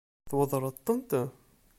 Tweddṛeḍ-tent? 0.29 1.11